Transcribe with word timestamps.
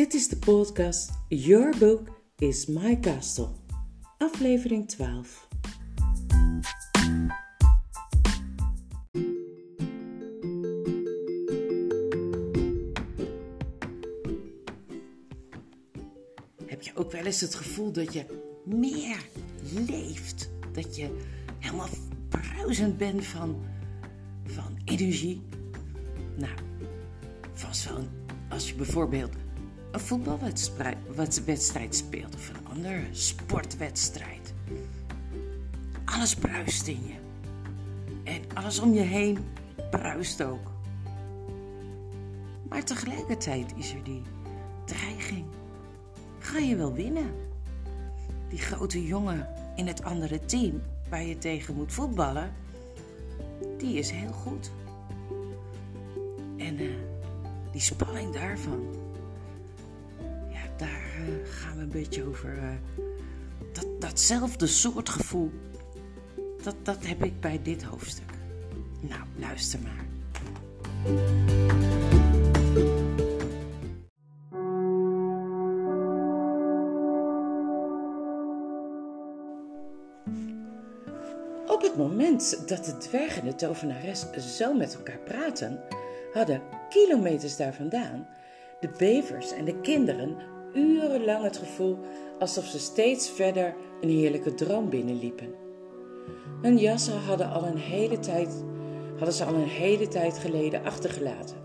Dit 0.00 0.14
is 0.14 0.28
de 0.28 0.36
podcast 0.36 1.10
Your 1.28 1.78
Book 1.78 2.08
is 2.38 2.66
My 2.66 3.00
Castle, 3.00 3.48
aflevering 4.18 4.88
12. 4.88 5.48
Heb 16.66 16.82
je 16.82 16.90
ook 16.94 17.12
wel 17.12 17.24
eens 17.24 17.40
het 17.40 17.54
gevoel 17.54 17.92
dat 17.92 18.12
je 18.12 18.24
meer 18.64 19.26
leeft? 19.86 20.50
Dat 20.72 20.96
je 20.96 21.16
helemaal 21.58 21.88
bruisend 22.28 22.98
bent 22.98 23.24
van, 23.24 23.62
van 24.44 24.78
energie? 24.84 25.42
Nou, 26.36 26.54
vast 27.52 27.88
wel 27.88 28.08
als 28.48 28.68
je 28.68 28.74
bijvoorbeeld 28.74 29.32
een 29.90 30.00
voetbalwedstrijd 30.00 31.94
speelt 31.96 32.34
of 32.34 32.48
een 32.48 32.66
andere 32.68 33.02
sportwedstrijd. 33.10 34.54
Alles 36.04 36.34
bruist 36.34 36.86
in 36.86 37.06
je. 37.06 37.14
En 38.24 38.42
alles 38.54 38.78
om 38.78 38.92
je 38.92 39.00
heen 39.00 39.38
bruist 39.90 40.42
ook. 40.42 40.70
Maar 42.68 42.84
tegelijkertijd 42.84 43.72
is 43.76 43.92
er 43.92 44.04
die 44.04 44.22
dreiging. 44.84 45.44
Ga 46.38 46.58
je 46.58 46.76
wel 46.76 46.92
winnen? 46.92 47.34
Die 48.48 48.58
grote 48.58 49.06
jongen 49.06 49.48
in 49.76 49.86
het 49.86 50.04
andere 50.04 50.44
team 50.44 50.82
waar 51.08 51.22
je 51.22 51.38
tegen 51.38 51.74
moet 51.74 51.92
voetballen, 51.92 52.52
die 53.78 53.98
is 53.98 54.10
heel 54.10 54.32
goed. 54.32 54.70
En 56.56 56.80
uh, 56.80 56.90
die 57.72 57.80
spanning 57.80 58.32
daarvan, 58.32 58.86
een 61.80 61.88
beetje 61.88 62.24
over. 62.26 62.56
Uh, 62.56 63.04
dat, 63.72 63.86
datzelfde 64.00 64.66
soort 64.66 65.08
gevoel, 65.08 65.50
dat, 66.62 66.74
dat 66.82 67.06
heb 67.06 67.24
ik 67.24 67.40
bij 67.40 67.60
dit 67.62 67.82
hoofdstuk. 67.82 68.30
Nou, 69.00 69.22
luister 69.36 69.80
maar. 69.82 70.08
Op 81.66 81.82
het 81.82 81.96
moment 81.96 82.68
dat 82.68 82.84
de 82.84 82.96
dwerg 82.98 83.38
en 83.38 83.44
de 83.44 83.54
tovenares 83.54 84.26
zo 84.56 84.74
met 84.74 84.94
elkaar 84.94 85.18
praten, 85.18 85.80
hadden 86.32 86.62
kilometers 86.88 87.56
daar 87.56 87.74
vandaan 87.74 88.26
de 88.80 88.90
bevers 88.98 89.52
en 89.52 89.64
de 89.64 89.80
kinderen 89.80 90.36
urenlang 90.74 91.42
het 91.42 91.56
gevoel 91.56 91.98
alsof 92.38 92.64
ze 92.64 92.78
steeds 92.78 93.30
verder 93.30 93.74
een 94.00 94.08
heerlijke 94.08 94.54
droom 94.54 94.88
binnenliepen. 94.88 95.54
Hun 96.62 96.78
jassen 96.78 97.20
hadden, 97.20 97.50
al 97.50 97.64
een 97.64 97.78
hele 97.78 98.18
tijd, 98.18 98.64
hadden 99.16 99.34
ze 99.34 99.44
al 99.44 99.54
een 99.54 99.68
hele 99.68 100.08
tijd 100.08 100.38
geleden 100.38 100.84
achtergelaten. 100.84 101.56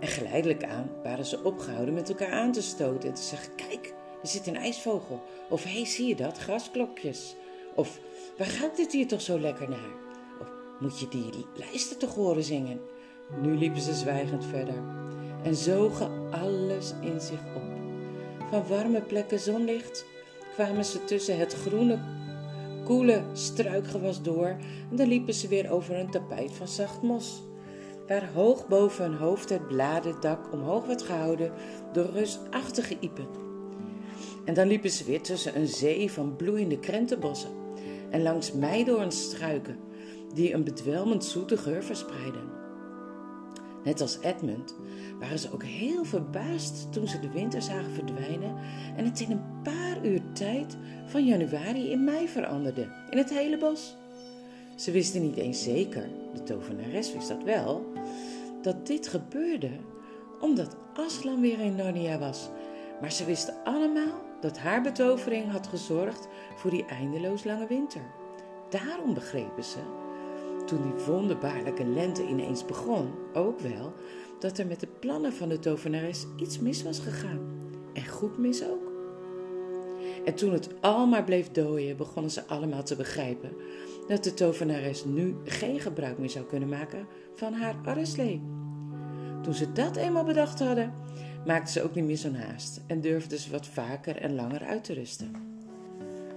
En 0.00 0.08
geleidelijk 0.08 0.64
aan 0.64 0.90
waren 1.02 1.24
ze 1.24 1.42
opgehouden 1.42 1.94
met 1.94 2.08
elkaar 2.08 2.32
aan 2.32 2.52
te 2.52 2.62
stoten 2.62 3.08
en 3.08 3.14
te 3.14 3.22
zeggen: 3.22 3.54
Kijk, 3.54 3.94
er 4.22 4.28
zit 4.28 4.46
een 4.46 4.56
ijsvogel. 4.56 5.22
Of 5.48 5.64
hé, 5.64 5.70
hey, 5.70 5.86
zie 5.86 6.06
je 6.06 6.16
dat? 6.16 6.38
Grasklokjes. 6.38 7.36
Of 7.74 8.00
waar 8.38 8.56
ruikt 8.60 8.78
het 8.78 8.92
hier 8.92 9.06
toch 9.06 9.20
zo 9.20 9.40
lekker 9.40 9.68
naar? 9.68 9.92
Of 10.40 10.48
moet 10.80 11.00
je 11.00 11.08
die 11.08 11.46
lijsten 11.54 11.98
toch 11.98 12.14
horen 12.14 12.44
zingen? 12.44 12.80
Nu 13.42 13.56
liepen 13.56 13.80
ze 13.80 13.94
zwijgend 13.94 14.44
verder 14.44 14.82
en 15.42 15.54
zogen 15.54 16.10
alles 16.30 16.94
in 17.00 17.20
zich 17.20 17.40
op. 17.54 17.79
Van 18.50 18.66
warme 18.68 19.00
plekken 19.00 19.40
zonlicht 19.40 20.06
kwamen 20.54 20.84
ze 20.84 21.04
tussen 21.04 21.38
het 21.38 21.52
groene, 21.54 21.98
koele 22.84 23.22
struikgewas 23.32 24.22
door 24.22 24.46
en 24.90 24.96
dan 24.96 25.08
liepen 25.08 25.34
ze 25.34 25.48
weer 25.48 25.70
over 25.70 25.98
een 25.98 26.10
tapijt 26.10 26.52
van 26.52 26.68
zacht 26.68 27.02
mos. 27.02 27.42
Waar 28.06 28.32
hoog 28.34 28.68
boven 28.68 29.04
hun 29.04 29.14
hoofd 29.14 29.48
het 29.48 29.66
bladendak 29.66 30.52
omhoog 30.52 30.86
werd 30.86 31.02
gehouden 31.02 31.52
door 31.92 32.10
reusachtige 32.12 32.96
iepen. 33.00 33.26
En 34.44 34.54
dan 34.54 34.66
liepen 34.66 34.90
ze 34.90 35.04
weer 35.04 35.22
tussen 35.22 35.56
een 35.56 35.68
zee 35.68 36.12
van 36.12 36.36
bloeiende 36.36 36.78
krentenbossen 36.78 37.50
en 38.10 38.22
langs 38.22 38.52
meidoornstruiken 38.52 39.78
die 40.34 40.54
een 40.54 40.64
bedwelmend 40.64 41.24
zoete 41.24 41.56
geur 41.56 41.82
verspreiden. 41.82 42.58
Net 43.84 44.00
als 44.00 44.18
Edmund 44.20 44.74
waren 45.20 45.38
ze 45.38 45.52
ook 45.52 45.64
heel 45.64 46.04
verbaasd 46.04 46.92
toen 46.92 47.08
ze 47.08 47.20
de 47.20 47.30
winter 47.30 47.62
zagen 47.62 47.92
verdwijnen 47.92 48.56
en 48.96 49.04
het 49.04 49.20
in 49.20 49.30
een 49.30 49.62
paar 49.62 50.06
uur 50.06 50.20
tijd 50.32 50.76
van 51.06 51.24
januari 51.24 51.90
in 51.90 52.04
mei 52.04 52.28
veranderde, 52.28 52.88
in 53.10 53.18
het 53.18 53.30
hele 53.30 53.58
bos. 53.58 53.96
Ze 54.76 54.90
wisten 54.90 55.22
niet 55.22 55.36
eens 55.36 55.62
zeker, 55.62 56.08
de 56.34 56.42
tovenares 56.42 57.12
wist 57.12 57.28
dat 57.28 57.42
wel, 57.42 57.92
dat 58.62 58.86
dit 58.86 59.08
gebeurde 59.08 59.70
omdat 60.40 60.76
Aslan 60.94 61.40
weer 61.40 61.60
in 61.60 61.74
Narnia 61.74 62.18
was. 62.18 62.48
Maar 63.00 63.12
ze 63.12 63.24
wisten 63.24 63.54
allemaal 63.64 64.22
dat 64.40 64.58
haar 64.58 64.82
betovering 64.82 65.50
had 65.50 65.66
gezorgd 65.66 66.28
voor 66.56 66.70
die 66.70 66.86
eindeloos 66.86 67.44
lange 67.44 67.66
winter. 67.66 68.02
Daarom 68.70 69.14
begrepen 69.14 69.64
ze 69.64 69.78
toen 70.70 70.82
die 70.82 71.04
wonderbaarlijke 71.04 71.84
lente 71.84 72.26
ineens 72.26 72.64
begon, 72.64 73.10
ook 73.32 73.60
wel 73.60 73.92
dat 74.38 74.58
er 74.58 74.66
met 74.66 74.80
de 74.80 74.88
plannen 75.00 75.32
van 75.32 75.48
de 75.48 75.58
tovenares 75.58 76.26
iets 76.36 76.58
mis 76.58 76.82
was 76.82 76.98
gegaan. 76.98 77.40
En 77.92 78.06
goed 78.06 78.38
mis 78.38 78.64
ook. 78.64 78.92
En 80.24 80.34
toen 80.34 80.52
het 80.52 80.68
allemaal 80.80 81.24
bleef 81.24 81.50
dooien, 81.50 81.96
begonnen 81.96 82.30
ze 82.30 82.46
allemaal 82.46 82.82
te 82.82 82.96
begrijpen 82.96 83.50
dat 84.08 84.24
de 84.24 84.34
tovenares 84.34 85.04
nu 85.04 85.36
geen 85.44 85.80
gebruik 85.80 86.18
meer 86.18 86.30
zou 86.30 86.44
kunnen 86.44 86.68
maken 86.68 87.06
van 87.34 87.52
haar 87.52 87.76
arreslee. 87.84 88.42
Toen 89.42 89.54
ze 89.54 89.72
dat 89.72 89.96
eenmaal 89.96 90.24
bedacht 90.24 90.58
hadden, 90.58 90.94
maakten 91.46 91.72
ze 91.72 91.82
ook 91.82 91.94
niet 91.94 92.04
meer 92.04 92.18
zo'n 92.18 92.34
haast 92.34 92.80
en 92.86 93.00
durfden 93.00 93.38
ze 93.38 93.50
wat 93.50 93.66
vaker 93.66 94.16
en 94.16 94.34
langer 94.34 94.64
uit 94.64 94.84
te 94.84 94.92
rusten. 94.92 95.32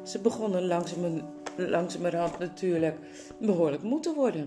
Ze 0.03 0.19
begonnen 0.19 0.67
langzaam 0.67 1.21
langzamerhand 1.57 2.39
natuurlijk 2.39 2.97
behoorlijk 3.39 3.83
moe 3.83 3.99
te 3.99 4.13
worden. 4.13 4.45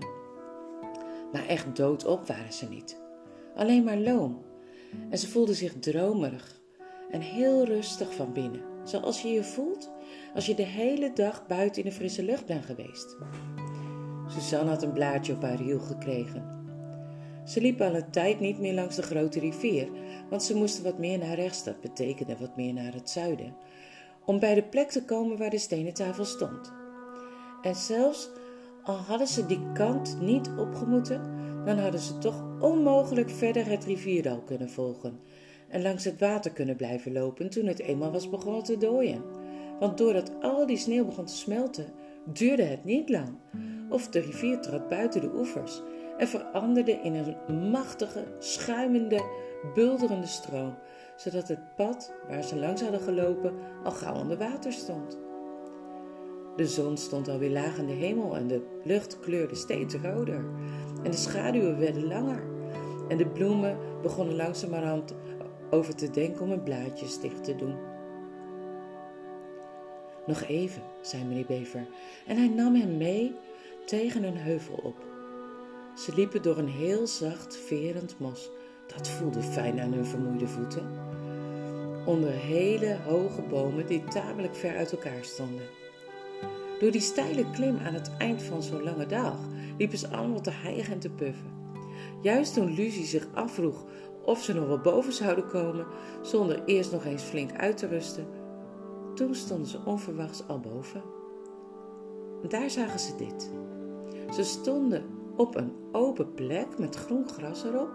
Maar 1.31 1.45
echt 1.47 1.75
doodop 1.75 2.27
waren 2.27 2.53
ze 2.53 2.69
niet. 2.69 3.01
Alleen 3.55 3.83
maar 3.83 3.97
loom. 3.97 4.45
En 5.09 5.17
ze 5.17 5.27
voelden 5.27 5.55
zich 5.55 5.73
dromerig 5.79 6.61
en 7.11 7.21
heel 7.21 7.65
rustig 7.65 8.13
van 8.13 8.33
binnen. 8.33 8.61
Zoals 8.83 9.21
je 9.21 9.27
je 9.27 9.43
voelt 9.43 9.91
als 10.35 10.45
je 10.45 10.55
de 10.55 10.65
hele 10.65 11.13
dag 11.13 11.47
buiten 11.47 11.83
in 11.83 11.89
de 11.89 11.95
frisse 11.95 12.23
lucht 12.23 12.45
bent 12.45 12.65
geweest. 12.65 13.17
Suzanne 14.27 14.69
had 14.69 14.83
een 14.83 14.93
blaadje 14.93 15.33
op 15.33 15.41
haar 15.41 15.59
hiel 15.59 15.79
gekregen. 15.79 16.55
Ze 17.45 17.61
liep 17.61 17.81
al 17.81 17.95
een 17.95 18.11
tijd 18.11 18.39
niet 18.39 18.59
meer 18.59 18.73
langs 18.73 18.95
de 18.95 19.01
grote 19.01 19.39
rivier, 19.39 19.89
want 20.29 20.43
ze 20.43 20.55
moesten 20.55 20.83
wat 20.83 20.97
meer 20.97 21.17
naar 21.17 21.35
rechts, 21.35 21.63
dat 21.63 21.81
betekende 21.81 22.37
wat 22.37 22.55
meer 22.55 22.73
naar 22.73 22.93
het 22.93 23.09
zuiden, 23.09 23.55
om 24.25 24.39
bij 24.39 24.55
de 24.55 24.63
plek 24.63 24.89
te 24.89 25.05
komen 25.05 25.37
waar 25.37 25.49
de 25.49 25.57
stenen 25.57 25.93
tafel 25.93 26.25
stond. 26.25 26.73
En 27.61 27.75
zelfs 27.75 28.29
al 28.83 28.95
hadden 28.95 29.27
ze 29.27 29.45
die 29.45 29.71
kant 29.73 30.17
niet 30.21 30.49
opgemoeten, 30.57 31.21
dan 31.65 31.77
hadden 31.77 31.99
ze 31.99 32.17
toch 32.17 32.43
onmogelijk 32.59 33.29
verder 33.29 33.65
het 33.65 33.83
rivierdal 33.85 34.41
kunnen 34.41 34.69
volgen 34.69 35.19
en 35.69 35.81
langs 35.81 36.03
het 36.03 36.19
water 36.19 36.51
kunnen 36.51 36.75
blijven 36.75 37.13
lopen 37.13 37.49
toen 37.49 37.65
het 37.65 37.79
eenmaal 37.79 38.11
was 38.11 38.29
begonnen 38.29 38.63
te 38.63 38.77
dooien. 38.77 39.23
Want 39.79 39.97
doordat 39.97 40.31
al 40.41 40.65
die 40.65 40.77
sneeuw 40.77 41.05
begon 41.05 41.25
te 41.25 41.35
smelten, 41.35 41.85
duurde 42.25 42.63
het 42.63 42.83
niet 42.83 43.09
lang 43.09 43.37
of 43.89 44.09
de 44.09 44.19
rivier 44.19 44.59
trad 44.59 44.89
buiten 44.89 45.21
de 45.21 45.35
oevers 45.35 45.81
en 46.17 46.27
veranderde 46.27 46.91
in 46.91 47.13
een 47.47 47.69
machtige, 47.69 48.23
schuimende, 48.39 49.21
bulderende 49.73 50.27
stroom, 50.27 50.73
zodat 51.15 51.47
het 51.47 51.75
pad 51.75 52.13
waar 52.27 52.43
ze 52.43 52.55
langs 52.55 52.81
hadden 52.81 53.01
gelopen 53.01 53.53
al 53.83 53.91
gauw 53.91 54.15
onder 54.15 54.37
water 54.37 54.73
stond. 54.73 55.26
De 56.57 56.67
zon 56.67 56.97
stond 56.97 57.27
alweer 57.27 57.49
laag 57.49 57.77
in 57.77 57.85
de 57.85 57.93
hemel 57.93 58.35
en 58.35 58.47
de 58.47 58.61
lucht 58.83 59.19
kleurde 59.19 59.55
steeds 59.55 59.95
roder. 59.95 60.45
En 61.03 61.11
de 61.11 61.17
schaduwen 61.17 61.79
werden 61.79 62.07
langer. 62.07 62.43
En 63.07 63.17
de 63.17 63.27
bloemen 63.27 63.77
begonnen 64.01 64.35
langzamerhand 64.35 65.13
over 65.69 65.95
te 65.95 66.09
denken 66.09 66.41
om 66.41 66.49
hun 66.49 66.63
blaadjes 66.63 67.19
dicht 67.19 67.43
te 67.43 67.55
doen. 67.55 67.75
Nog 70.25 70.43
even, 70.43 70.81
zei 71.01 71.23
meneer 71.23 71.45
Bever, 71.45 71.87
en 72.25 72.37
hij 72.37 72.47
nam 72.47 72.75
hem 72.75 72.97
mee 72.97 73.35
tegen 73.85 74.23
een 74.23 74.37
heuvel 74.37 74.79
op. 74.83 75.05
Ze 75.95 76.13
liepen 76.15 76.41
door 76.41 76.57
een 76.57 76.69
heel 76.69 77.07
zacht, 77.07 77.57
verend 77.57 78.15
mos. 78.19 78.49
Dat 78.95 79.07
voelde 79.07 79.41
fijn 79.41 79.79
aan 79.79 79.93
hun 79.93 80.05
vermoeide 80.05 80.47
voeten. 80.47 80.89
Onder 82.05 82.31
hele 82.31 82.97
hoge 83.05 83.41
bomen 83.41 83.87
die 83.87 84.03
tamelijk 84.03 84.55
ver 84.55 84.75
uit 84.75 84.91
elkaar 84.91 85.23
stonden. 85.23 85.65
Door 86.79 86.91
die 86.91 87.01
steile 87.01 87.51
klim 87.51 87.77
aan 87.77 87.93
het 87.93 88.11
eind 88.17 88.43
van 88.43 88.63
zo'n 88.63 88.83
lange 88.83 89.05
dag 89.05 89.37
liepen 89.77 89.97
ze 89.97 90.07
allemaal 90.07 90.41
te 90.41 90.51
hijgen 90.51 90.93
en 90.93 90.99
te 90.99 91.09
puffen. 91.09 91.55
Juist 92.21 92.53
toen 92.53 92.73
Lucie 92.73 93.05
zich 93.05 93.27
afvroeg 93.33 93.85
of 94.25 94.43
ze 94.43 94.53
nog 94.53 94.67
wel 94.67 94.79
boven 94.79 95.13
zouden 95.13 95.47
komen 95.47 95.85
zonder 96.21 96.63
eerst 96.65 96.91
nog 96.91 97.05
eens 97.05 97.23
flink 97.23 97.51
uit 97.53 97.77
te 97.77 97.87
rusten. 97.87 98.27
Toen 99.15 99.35
stonden 99.35 99.67
ze 99.67 99.79
onverwachts 99.85 100.47
al 100.47 100.59
boven. 100.59 101.01
Daar 102.47 102.69
zagen 102.69 102.99
ze 102.99 103.15
dit. 103.15 103.51
Ze 104.33 104.43
stonden 104.43 105.03
op 105.35 105.55
een 105.55 105.71
open 105.91 106.33
plek 106.33 106.77
met 106.77 106.95
groen 106.95 107.29
gras 107.29 107.63
erop 107.63 107.89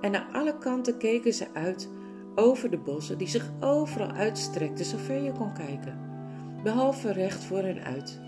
en 0.00 0.10
naar 0.10 0.28
alle 0.32 0.58
kanten 0.58 0.98
keken 0.98 1.34
ze 1.34 1.46
uit 1.52 1.88
over 2.34 2.70
de 2.70 2.78
bossen 2.78 3.18
die 3.18 3.28
zich 3.28 3.50
overal 3.60 4.10
uitstrekten 4.10 4.84
zover 4.84 5.22
je 5.22 5.32
kon 5.32 5.52
kijken, 5.52 6.03
behalve 6.64 7.12
recht 7.12 7.44
voor 7.44 7.62
hen 7.62 7.84
uit. 7.84 8.20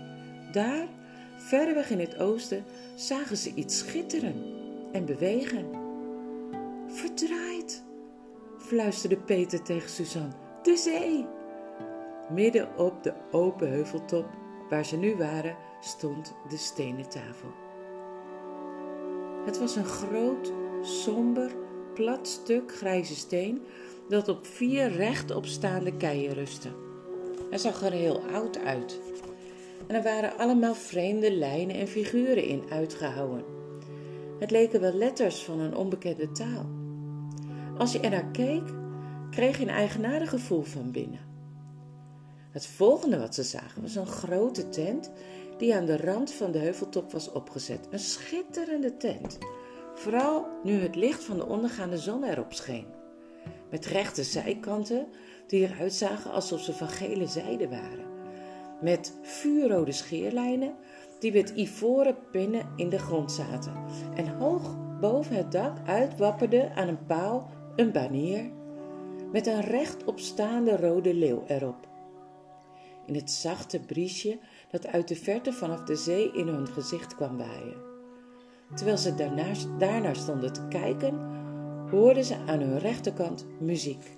Daar, 0.51 0.87
verreweg 1.35 1.89
in 1.89 1.99
het 1.99 2.19
oosten, 2.19 2.63
zagen 2.95 3.37
ze 3.37 3.53
iets 3.53 3.77
schitteren 3.77 4.43
en 4.91 5.05
bewegen. 5.05 5.65
Verdraaid, 6.87 7.83
fluisterde 8.57 9.17
Peter 9.17 9.63
tegen 9.63 9.89
Suzanne. 9.89 10.33
De 10.63 10.75
zee! 10.77 11.25
Midden 12.29 12.77
op 12.77 13.03
de 13.03 13.13
open 13.31 13.69
heuveltop, 13.69 14.27
waar 14.69 14.85
ze 14.85 14.97
nu 14.97 15.15
waren, 15.15 15.55
stond 15.81 16.33
de 16.49 16.57
stenen 16.57 17.09
tafel. 17.09 17.49
Het 19.45 19.59
was 19.59 19.75
een 19.75 19.85
groot, 19.85 20.51
somber, 20.81 21.51
plat 21.93 22.27
stuk 22.27 22.75
grijze 22.75 23.15
steen 23.15 23.61
dat 24.09 24.27
op 24.27 24.45
vier 24.45 24.91
rechtopstaande 24.91 25.97
keien 25.97 26.33
rustte. 26.33 26.86
Hij 27.49 27.57
zag 27.57 27.81
er 27.81 27.91
heel 27.91 28.21
oud 28.33 28.57
uit. 28.57 28.99
En 29.87 29.95
er 29.95 30.03
waren 30.03 30.37
allemaal 30.37 30.75
vreemde 30.75 31.33
lijnen 31.33 31.75
en 31.75 31.87
figuren 31.87 32.43
in 32.43 32.63
uitgehouwen. 32.69 33.43
Het 34.39 34.51
leken 34.51 34.81
wel 34.81 34.93
letters 34.93 35.43
van 35.43 35.59
een 35.59 35.75
onbekende 35.75 36.31
taal. 36.31 36.69
Als 37.77 37.91
je 37.91 37.99
er 37.99 38.09
naar 38.09 38.31
keek, 38.31 38.63
kreeg 39.29 39.57
je 39.57 39.63
een 39.63 39.69
eigenaardig 39.69 40.29
gevoel 40.29 40.63
van 40.63 40.91
binnen. 40.91 41.19
Het 42.51 42.65
volgende 42.65 43.19
wat 43.19 43.35
ze 43.35 43.43
zagen 43.43 43.81
was 43.81 43.95
een 43.95 44.07
grote 44.07 44.69
tent 44.69 45.11
die 45.57 45.75
aan 45.75 45.85
de 45.85 45.97
rand 45.97 46.31
van 46.31 46.51
de 46.51 46.57
heuveltop 46.57 47.11
was 47.11 47.31
opgezet. 47.31 47.87
Een 47.89 47.99
schitterende 47.99 48.97
tent, 48.97 49.37
vooral 49.95 50.47
nu 50.63 50.73
het 50.73 50.95
licht 50.95 51.23
van 51.23 51.37
de 51.37 51.45
ondergaande 51.45 51.97
zon 51.97 52.23
erop 52.23 52.53
scheen. 52.53 52.96
Met 53.69 53.85
rechte 53.85 54.23
zijkanten 54.23 55.07
die 55.47 55.67
eruit 55.67 55.93
zagen 55.93 56.31
alsof 56.31 56.61
ze 56.61 56.73
van 56.73 56.87
gele 56.87 57.27
zijde 57.27 57.69
waren. 57.69 58.05
Met 58.81 59.17
vuurrode 59.21 59.91
scheerlijnen 59.91 60.75
die 61.19 61.33
met 61.33 61.49
ivoren 61.49 62.15
pinnen 62.31 62.69
in 62.75 62.89
de 62.89 62.99
grond 62.99 63.31
zaten. 63.31 63.73
En 64.15 64.27
hoog 64.27 64.75
boven 64.99 65.35
het 65.35 65.51
dak 65.51 65.77
uitwapperde 65.85 66.71
aan 66.75 66.87
een 66.87 67.05
paal 67.05 67.49
een 67.75 67.91
banier 67.91 68.51
met 69.31 69.47
een 69.47 69.61
rechtopstaande 69.61 70.77
rode 70.77 71.13
leeuw 71.13 71.43
erop. 71.47 71.87
In 73.05 73.15
het 73.15 73.31
zachte 73.31 73.79
briesje 73.79 74.39
dat 74.71 74.87
uit 74.87 75.07
de 75.07 75.15
verte 75.15 75.53
vanaf 75.53 75.83
de 75.83 75.95
zee 75.95 76.31
in 76.31 76.47
hun 76.47 76.67
gezicht 76.67 77.15
kwam 77.15 77.37
waaien. 77.37 77.85
Terwijl 78.75 78.97
ze 78.97 79.15
daarnaar, 79.15 79.57
daarnaar 79.77 80.15
stonden 80.15 80.53
te 80.53 80.67
kijken, 80.67 81.36
hoorden 81.89 82.25
ze 82.25 82.35
aan 82.35 82.59
hun 82.59 82.79
rechterkant 82.79 83.45
muziek. 83.59 84.17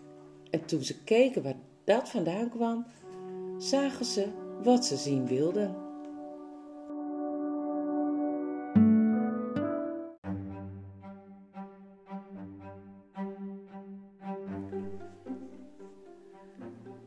En 0.50 0.66
toen 0.66 0.83
ze 0.83 1.04
keken 1.04 1.44
waar 1.44 1.57
dat 1.83 2.10
vandaan 2.10 2.50
kwam, 2.50 2.86
zagen 3.57 4.06
ze 4.06 4.27
wat 4.63 4.86
ze 4.86 4.98
zien 4.98 5.27
wilden. 5.27 5.88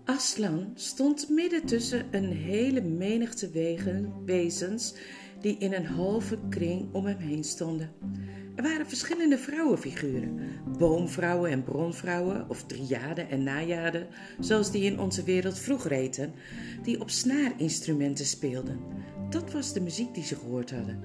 Aslan 0.05 0.71
stond 0.75 1.29
midden 1.29 1.67
tussen 1.67 2.07
een 2.11 2.33
hele 2.33 2.81
menigte 2.81 3.51
wegen, 3.51 4.25
wezens 4.25 4.95
die 5.41 5.59
in 5.59 5.73
een 5.73 5.87
halve 5.87 6.39
kring 6.49 6.95
om 6.95 7.07
hem 7.07 7.19
heen 7.19 7.45
stonden. 7.45 7.91
Er 8.55 8.63
waren 8.63 8.89
verschillende 8.89 9.39
vrouwenfiguren, 9.39 10.41
boomvrouwen 10.79 11.51
en 11.51 11.63
bronvrouwen, 11.63 12.49
of 12.49 12.63
triaden 12.63 13.31
en 13.31 13.43
najaden, 13.43 14.07
zoals 14.41 14.71
die 14.71 14.83
in 14.83 15.01
onze 15.01 15.25
wereld 15.25 15.59
vroeger 15.59 15.91
heten, 15.91 16.33
die 16.83 17.01
op 17.01 17.11
snaarinstrumenten 17.11 18.27
speelden. 18.27 18.81
Dat 19.31 19.53
was 19.53 19.73
de 19.73 19.81
muziek 19.81 20.15
die 20.15 20.25
ze 20.25 20.37
gehoord 20.37 20.71
hadden. 20.71 21.03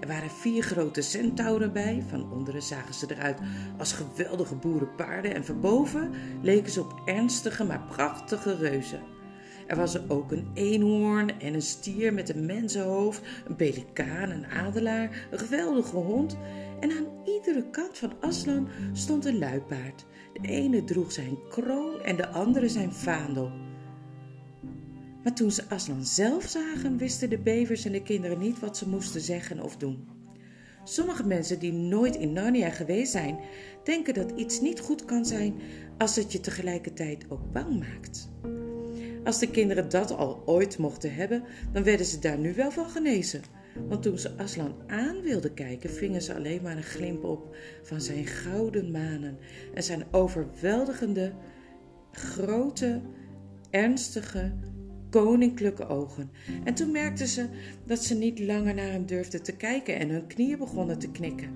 Er 0.00 0.08
waren 0.08 0.30
vier 0.30 0.62
grote 0.62 1.00
centauren 1.00 1.72
bij, 1.72 2.02
van 2.08 2.32
onderen 2.32 2.62
zagen 2.62 2.94
ze 2.94 3.06
eruit 3.08 3.38
als 3.78 3.92
geweldige 3.92 4.54
boerenpaarden 4.54 5.34
en 5.34 5.44
van 5.44 5.60
boven 5.60 6.10
leken 6.42 6.72
ze 6.72 6.80
op 6.80 7.02
ernstige 7.04 7.64
maar 7.64 7.82
prachtige 7.88 8.56
reuzen. 8.56 9.00
Er 9.70 9.76
was 9.76 9.94
er 9.94 10.02
ook 10.08 10.32
een 10.32 10.48
eenhoorn 10.54 11.40
en 11.40 11.54
een 11.54 11.62
stier 11.62 12.14
met 12.14 12.28
een 12.28 12.46
mensenhoofd, 12.46 13.22
een 13.46 13.56
pelikaan, 13.56 14.30
een 14.30 14.46
adelaar, 14.46 15.26
een 15.30 15.38
geweldige 15.38 15.96
hond 15.96 16.36
en 16.80 16.90
aan 16.90 17.06
iedere 17.24 17.70
kant 17.70 17.98
van 17.98 18.12
Aslan 18.20 18.68
stond 18.92 19.24
een 19.24 19.38
luipaard. 19.38 20.04
De 20.32 20.48
ene 20.48 20.84
droeg 20.84 21.12
zijn 21.12 21.38
kroon 21.48 22.00
en 22.02 22.16
de 22.16 22.28
andere 22.28 22.68
zijn 22.68 22.92
vaandel. 22.92 23.50
Maar 25.22 25.34
toen 25.34 25.50
ze 25.50 25.68
Aslan 25.68 26.04
zelf 26.04 26.44
zagen, 26.44 26.96
wisten 26.96 27.30
de 27.30 27.38
bevers 27.38 27.84
en 27.84 27.92
de 27.92 28.02
kinderen 28.02 28.38
niet 28.38 28.60
wat 28.60 28.76
ze 28.76 28.88
moesten 28.88 29.20
zeggen 29.20 29.60
of 29.60 29.76
doen. 29.76 30.08
Sommige 30.84 31.26
mensen 31.26 31.58
die 31.58 31.72
nooit 31.72 32.16
in 32.16 32.32
Narnia 32.32 32.70
geweest 32.70 33.12
zijn, 33.12 33.38
denken 33.84 34.14
dat 34.14 34.30
iets 34.36 34.60
niet 34.60 34.80
goed 34.80 35.04
kan 35.04 35.24
zijn 35.24 35.54
als 35.98 36.16
het 36.16 36.32
je 36.32 36.40
tegelijkertijd 36.40 37.24
ook 37.28 37.52
bang 37.52 37.78
maakt. 37.78 38.30
Als 39.24 39.38
de 39.38 39.50
kinderen 39.50 39.88
dat 39.88 40.16
al 40.16 40.42
ooit 40.46 40.78
mochten 40.78 41.14
hebben, 41.14 41.44
dan 41.72 41.82
werden 41.82 42.06
ze 42.06 42.18
daar 42.18 42.38
nu 42.38 42.54
wel 42.54 42.70
van 42.70 42.90
genezen. 42.90 43.42
Want 43.88 44.02
toen 44.02 44.18
ze 44.18 44.36
Aslan 44.36 44.74
aan 44.86 45.22
wilden 45.22 45.54
kijken, 45.54 45.90
vingen 45.90 46.22
ze 46.22 46.34
alleen 46.34 46.62
maar 46.62 46.76
een 46.76 46.82
glimp 46.82 47.24
op 47.24 47.56
van 47.82 48.00
zijn 48.00 48.26
gouden 48.26 48.90
manen 48.90 49.38
en 49.74 49.82
zijn 49.82 50.04
overweldigende, 50.10 51.32
grote, 52.12 53.00
ernstige, 53.70 54.52
koninklijke 55.10 55.86
ogen. 55.86 56.30
En 56.64 56.74
toen 56.74 56.90
merkten 56.90 57.26
ze 57.26 57.46
dat 57.86 58.04
ze 58.04 58.14
niet 58.14 58.38
langer 58.38 58.74
naar 58.74 58.90
hem 58.90 59.06
durfden 59.06 59.42
te 59.42 59.56
kijken 59.56 59.98
en 59.98 60.08
hun 60.08 60.26
knieën 60.26 60.58
begonnen 60.58 60.98
te 60.98 61.10
knikken. 61.10 61.50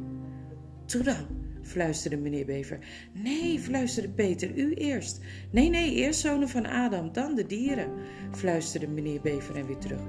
Toen 0.86 1.02
dan, 1.02 1.26
fluisterde 1.62 2.16
meneer 2.16 2.46
Bever. 2.46 2.78
Nee, 3.12 3.60
fluisterde 3.60 4.08
Peter, 4.08 4.56
u 4.56 4.74
eerst. 4.74 5.20
Nee, 5.50 5.68
nee, 5.68 5.94
eerst 5.94 6.20
zonen 6.20 6.48
van 6.48 6.66
Adam, 6.66 7.12
dan 7.12 7.34
de 7.34 7.46
dieren, 7.46 7.92
fluisterde 8.32 8.88
meneer 8.88 9.20
Bever 9.20 9.56
en 9.56 9.66
weer 9.66 9.78
terug. 9.78 10.00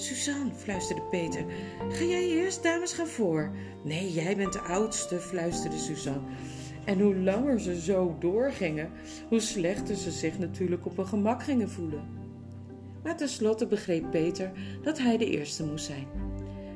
Suzanne, 0.00 0.54
fluisterde 0.54 1.02
Peter, 1.02 1.44
ga 1.88 2.04
jij 2.04 2.28
eerst, 2.28 2.62
dames 2.62 2.92
gaan 2.92 3.06
voor. 3.06 3.50
Nee, 3.84 4.12
jij 4.12 4.36
bent 4.36 4.52
de 4.52 4.60
oudste, 4.60 5.18
fluisterde 5.18 5.78
Suzanne. 5.78 6.28
En 6.84 7.00
hoe 7.00 7.16
langer 7.16 7.60
ze 7.60 7.80
zo 7.80 8.16
doorgingen, 8.20 8.90
hoe 9.28 9.40
slechter 9.40 9.96
ze 9.96 10.10
zich 10.10 10.38
natuurlijk 10.38 10.86
op 10.86 10.96
hun 10.96 11.06
gemak 11.06 11.42
gingen 11.42 11.70
voelen. 11.70 12.02
Maar 13.02 13.16
tenslotte 13.16 13.66
begreep 13.66 14.10
Peter 14.10 14.52
dat 14.82 14.98
hij 14.98 15.16
de 15.16 15.30
eerste 15.30 15.64
moest 15.64 15.84
zijn. 15.84 16.06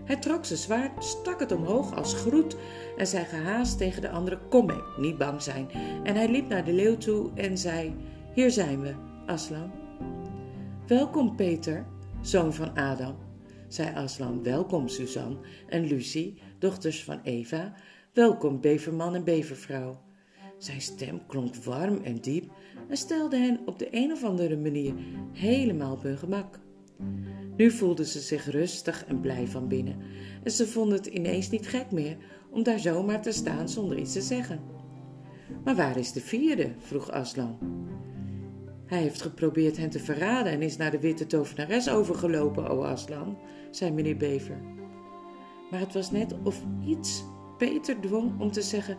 Hij 0.04 0.16
trok 0.16 0.45
zijn 0.45 0.59
zwaard, 0.59 1.04
stak 1.04 1.40
het 1.40 1.52
omhoog 1.52 1.97
als 1.97 2.14
groet 2.14 2.57
en 2.97 3.07
zei 3.07 3.25
gehaast 3.25 3.78
tegen 3.78 4.02
de 4.02 4.11
anderen: 4.11 4.49
Kom 4.49 4.66
mee, 4.66 4.83
niet 4.97 5.19
bang 5.19 5.43
zijn. 5.43 5.71
En 6.02 6.14
hij 6.14 6.28
liep 6.28 6.49
naar 6.49 6.64
de 6.64 6.73
leeuw 6.73 6.97
toe 6.97 7.31
en 7.35 7.59
zei: 7.59 7.95
Hier 8.35 8.50
zijn 8.50 8.81
we, 8.81 8.95
Aslan. 9.26 9.71
Welkom, 10.87 11.37
Peter, 11.37 11.87
zoon 12.25 12.54
van 12.54 12.75
Adam, 12.75 13.16
zei 13.69 13.95
Aslan. 13.95 14.43
Welkom, 14.43 14.88
Suzanne 14.88 15.37
en 15.69 15.87
Lucie, 15.87 16.38
dochters 16.59 17.04
van 17.04 17.21
Eva. 17.23 17.75
Welkom, 18.12 18.61
beverman 18.61 19.14
en 19.14 19.25
bevervrouw. 19.25 20.02
Zijn 20.59 20.81
stem 20.81 21.26
klonk 21.26 21.54
warm 21.54 22.00
en 22.02 22.21
diep 22.21 22.52
en 22.88 22.97
stelde 22.97 23.37
hen 23.37 23.61
op 23.66 23.78
de 23.78 23.88
een 23.90 24.12
of 24.12 24.25
andere 24.25 24.57
manier 24.57 24.95
helemaal 25.33 25.93
op 25.93 26.02
hun 26.02 26.19
gemak. 26.19 26.61
Nu 27.57 27.71
voelden 27.71 28.07
ze 28.07 28.21
zich 28.21 28.50
rustig 28.50 29.04
en 29.04 29.21
blij 29.21 29.47
van 29.47 29.69
binnen 29.69 29.97
en 30.43 30.50
ze 30.50 30.66
vonden 30.66 30.97
het 30.97 31.07
ineens 31.07 31.50
niet 31.50 31.69
gek 31.69 31.90
meer 31.90 32.16
om 32.50 32.62
daar 32.62 32.78
zomaar 32.78 33.23
te 33.23 33.33
staan 33.33 33.69
zonder 33.69 33.99
iets 33.99 34.12
te 34.12 34.23
zeggen. 34.23 34.61
Maar 35.64 35.76
waar 35.76 35.97
is 35.97 36.12
de 36.12 36.21
vierde? 36.21 36.73
vroeg 36.78 37.11
Aslan. 37.11 37.59
Hij 38.87 38.99
heeft 38.99 39.23
geprobeerd 39.23 39.76
hen 39.76 39.91
te 39.91 39.99
verraden 39.99 40.53
en 40.53 40.62
is 40.62 40.76
naar 40.76 40.91
de 40.91 41.00
witte 41.00 41.26
tovenares 41.26 41.91
overgelopen, 41.91 42.69
o 42.69 42.83
Aslan, 42.83 43.38
zei 43.71 43.91
meneer 43.91 44.17
Bever. 44.17 44.61
Maar 45.71 45.81
het 45.81 45.95
was 45.95 46.11
net 46.11 46.35
of 46.43 46.62
iets 46.85 47.25
Peter 47.59 48.00
dwong 48.00 48.41
om 48.41 48.53
te 48.53 48.62
zeggen: 48.62 48.97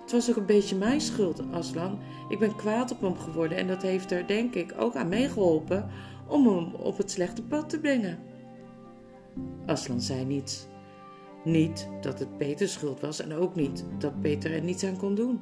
Het 0.00 0.12
was 0.12 0.30
ook 0.30 0.36
een 0.36 0.46
beetje 0.46 0.76
mijn 0.76 1.00
schuld, 1.00 1.42
Aslan. 1.50 1.98
Ik 2.28 2.38
ben 2.38 2.56
kwaad 2.56 2.92
op 2.92 3.00
hem 3.00 3.16
geworden 3.16 3.58
en 3.58 3.66
dat 3.66 3.82
heeft 3.82 4.10
er, 4.10 4.26
denk 4.26 4.54
ik, 4.54 4.74
ook 4.78 4.94
aan 4.94 5.08
meegeholpen 5.08 5.90
om 6.28 6.46
hem 6.46 6.74
op 6.74 6.96
het 6.96 7.10
slechte 7.10 7.42
pad 7.42 7.68
te 7.68 7.80
brengen. 7.80 8.18
Aslan 9.66 10.00
zei 10.00 10.24
niets. 10.24 10.66
Niet 11.44 11.88
dat 12.00 12.18
het 12.18 12.38
Peters 12.38 12.72
schuld 12.72 13.00
was 13.00 13.20
en 13.20 13.32
ook 13.32 13.54
niet 13.54 13.84
dat 13.98 14.20
Peter 14.20 14.52
er 14.52 14.62
niets 14.62 14.84
aan 14.84 14.96
kon 14.96 15.14
doen. 15.14 15.40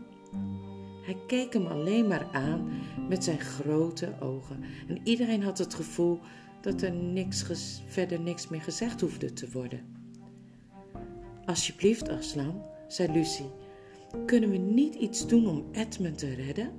Hij 1.05 1.17
keek 1.27 1.53
hem 1.53 1.67
alleen 1.67 2.07
maar 2.09 2.27
aan 2.33 2.69
met 3.09 3.25
zijn 3.25 3.41
grote 3.41 4.13
ogen 4.21 4.61
en 4.89 4.99
iedereen 5.03 5.43
had 5.43 5.59
het 5.59 5.75
gevoel 5.75 6.21
dat 6.61 6.83
er 6.83 6.93
niks 6.93 7.45
verder 7.87 8.21
niks 8.21 8.49
meer 8.49 8.63
gezegd 8.63 9.01
hoefde 9.01 9.33
te 9.33 9.51
worden. 9.53 9.81
Alsjeblieft, 11.45 12.09
Aslan, 12.09 12.63
zei 12.89 13.13
Lucie, 13.13 13.51
kunnen 14.27 14.51
we 14.51 14.57
niet 14.57 14.95
iets 14.95 15.27
doen 15.27 15.47
om 15.47 15.65
Edmund 15.73 16.19
te 16.19 16.35
redden? 16.35 16.71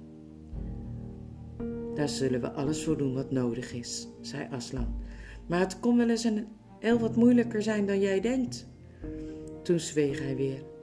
Daar 1.95 2.09
zullen 2.09 2.41
we 2.41 2.51
alles 2.51 2.83
voor 2.83 2.97
doen 2.97 3.13
wat 3.13 3.31
nodig 3.31 3.73
is, 3.73 4.07
zei 4.21 4.47
Aslan. 4.51 5.03
Maar 5.47 5.59
het 5.59 5.79
kon 5.79 5.97
wel 5.97 6.09
eens 6.09 6.23
een 6.23 6.47
heel 6.79 6.99
wat 6.99 7.15
moeilijker 7.15 7.61
zijn 7.61 7.85
dan 7.85 7.99
jij 7.99 8.21
denkt. 8.21 8.67
Toen 9.63 9.79
zweeg 9.79 10.19
hij 10.19 10.35
weer. 10.35 10.74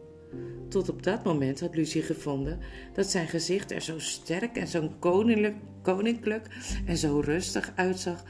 Tot 0.69 0.89
op 0.89 1.03
dat 1.03 1.25
moment 1.25 1.61
had 1.61 1.77
Lucie 1.77 2.03
gevonden 2.03 2.59
dat 2.93 3.11
zijn 3.11 3.29
gezicht 3.29 3.71
er 3.71 3.81
zo 3.81 3.99
sterk 3.99 4.57
en 4.57 4.69
zo 4.69 4.93
koninklijk, 4.99 5.57
koninklijk 5.83 6.47
en 6.87 6.97
zo 6.97 7.21
rustig 7.21 7.73
uitzag. 7.75 8.25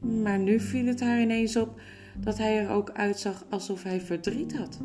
Maar 0.00 0.38
nu 0.38 0.60
viel 0.60 0.86
het 0.86 1.00
haar 1.00 1.20
ineens 1.20 1.56
op 1.56 1.80
dat 2.16 2.38
hij 2.38 2.58
er 2.58 2.70
ook 2.70 2.90
uitzag 2.90 3.44
alsof 3.50 3.82
hij 3.82 4.00
verdriet 4.00 4.56
had. 4.56 4.78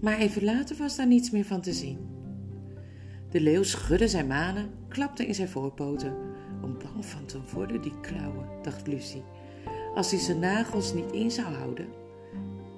Maar 0.00 0.18
even 0.18 0.44
later 0.44 0.76
was 0.76 0.96
daar 0.96 1.06
niets 1.06 1.30
meer 1.30 1.44
van 1.44 1.60
te 1.60 1.72
zien. 1.72 1.98
De 3.30 3.40
leeuw 3.40 3.62
schudde 3.62 4.08
zijn 4.08 4.26
manen, 4.26 4.70
klapte 4.88 5.26
in 5.26 5.34
zijn 5.34 5.48
voorpoten. 5.48 6.16
Om 6.62 6.78
bang 6.78 7.06
van 7.06 7.26
te 7.26 7.38
worden, 7.52 7.82
die 7.82 8.00
klauwen, 8.00 8.46
dacht 8.62 8.86
Lucie, 8.86 9.22
als 9.94 10.10
hij 10.10 10.20
zijn 10.20 10.38
nagels 10.38 10.94
niet 10.94 11.12
in 11.12 11.30
zou 11.30 11.54
houden. 11.54 12.01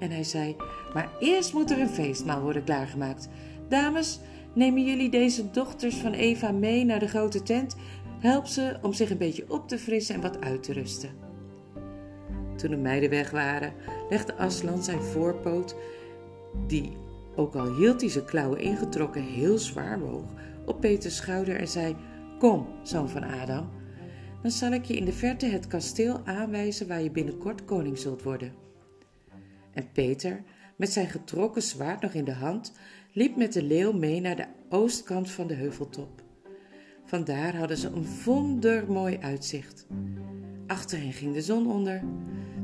En 0.04 0.10
hij 0.10 0.24
zei: 0.24 0.56
Maar 0.94 1.10
eerst 1.20 1.52
moet 1.52 1.70
er 1.70 1.80
een 1.80 1.88
feestmaal 1.88 2.40
worden 2.40 2.64
klaargemaakt. 2.64 3.28
Dames, 3.68 4.20
nemen 4.54 4.84
jullie 4.84 5.10
deze 5.10 5.50
dochters 5.50 5.94
van 5.94 6.12
Eva 6.12 6.52
mee 6.52 6.84
naar 6.84 6.98
de 6.98 7.08
grote 7.08 7.42
tent? 7.42 7.76
Help 8.18 8.46
ze 8.46 8.78
om 8.82 8.92
zich 8.92 9.10
een 9.10 9.18
beetje 9.18 9.50
op 9.50 9.68
te 9.68 9.78
frissen 9.78 10.14
en 10.14 10.20
wat 10.20 10.40
uit 10.40 10.62
te 10.62 10.72
rusten. 10.72 11.10
Toen 12.56 12.70
de 12.70 12.76
meiden 12.76 13.10
weg 13.10 13.30
waren, 13.30 13.72
legde 14.10 14.34
Aslan 14.34 14.82
zijn 14.82 15.02
voorpoot, 15.02 15.76
die, 16.66 16.96
ook 17.36 17.54
al 17.54 17.74
hield 17.74 18.00
hij 18.00 18.10
zijn 18.10 18.24
klauwen 18.24 18.60
ingetrokken, 18.60 19.22
heel 19.22 19.58
zwaar 19.58 20.00
woog, 20.00 20.32
op 20.66 20.80
Peters 20.80 21.16
schouder 21.16 21.56
en 21.56 21.68
zei: 21.68 21.96
Kom, 22.38 22.66
zoon 22.82 23.08
van 23.08 23.22
Adam, 23.22 23.70
dan 24.42 24.50
zal 24.50 24.72
ik 24.72 24.84
je 24.84 24.96
in 24.96 25.04
de 25.04 25.12
verte 25.12 25.46
het 25.46 25.66
kasteel 25.66 26.20
aanwijzen 26.24 26.88
waar 26.88 27.02
je 27.02 27.10
binnenkort 27.10 27.64
koning 27.64 27.98
zult 27.98 28.22
worden. 28.22 28.63
En 29.74 29.88
Peter, 29.92 30.42
met 30.76 30.92
zijn 30.92 31.08
getrokken 31.08 31.62
zwaard 31.62 32.00
nog 32.00 32.12
in 32.12 32.24
de 32.24 32.32
hand, 32.32 32.72
liep 33.12 33.36
met 33.36 33.52
de 33.52 33.62
leeuw 33.62 33.92
mee 33.92 34.20
naar 34.20 34.36
de 34.36 34.46
oostkant 34.68 35.30
van 35.30 35.46
de 35.46 35.54
heuveltop. 35.54 36.22
Vandaar 37.04 37.56
hadden 37.56 37.76
ze 37.76 37.88
een 37.88 38.06
wondermooi 38.24 39.18
uitzicht. 39.20 39.86
Achter 40.66 40.98
hen 40.98 41.12
ging 41.12 41.34
de 41.34 41.42
zon 41.42 41.66
onder. 41.66 42.02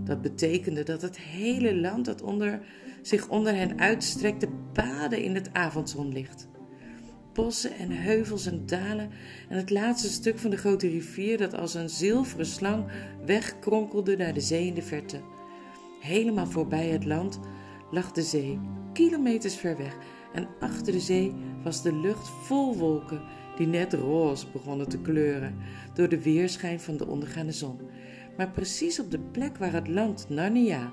Dat 0.04 0.22
betekende 0.22 0.82
dat 0.82 1.02
het 1.02 1.18
hele 1.18 1.76
land 1.76 2.04
dat 2.04 2.22
onder, 2.22 2.60
zich 3.02 3.28
onder 3.28 3.54
hen 3.54 3.78
uitstrekte 3.78 4.48
baden 4.72 5.22
in 5.22 5.34
het 5.34 5.52
avondzonlicht. 5.52 6.48
Bossen 7.32 7.76
en 7.76 7.90
heuvels 7.90 8.46
en 8.46 8.66
dalen 8.66 9.10
en 9.48 9.56
het 9.56 9.70
laatste 9.70 10.08
stuk 10.08 10.38
van 10.38 10.50
de 10.50 10.56
grote 10.56 10.88
rivier 10.88 11.38
dat 11.38 11.54
als 11.54 11.74
een 11.74 11.88
zilveren 11.88 12.46
slang 12.46 12.84
wegkronkelde 13.26 14.16
naar 14.16 14.34
de 14.34 14.40
zee 14.40 14.66
in 14.66 14.74
de 14.74 14.82
verte. 14.82 15.20
Helemaal 16.00 16.46
voorbij 16.46 16.88
het 16.88 17.04
land 17.04 17.40
lag 17.90 18.12
de 18.12 18.22
zee, 18.22 18.60
kilometers 18.92 19.56
ver 19.56 19.76
weg, 19.76 19.96
en 20.32 20.48
achter 20.60 20.92
de 20.92 21.00
zee 21.00 21.34
was 21.62 21.82
de 21.82 21.94
lucht 21.94 22.28
vol 22.28 22.76
wolken 22.76 23.22
die 23.56 23.66
net 23.66 23.92
roze 23.92 24.46
begonnen 24.52 24.88
te 24.88 24.98
kleuren 24.98 25.54
door 25.94 26.08
de 26.08 26.22
weerschijn 26.22 26.80
van 26.80 26.96
de 26.96 27.06
ondergaande 27.06 27.52
zon. 27.52 27.80
Maar 28.36 28.50
precies 28.50 29.00
op 29.00 29.10
de 29.10 29.18
plek 29.18 29.56
waar 29.56 29.72
het 29.72 29.88
land 29.88 30.26
Narnia 30.28 30.92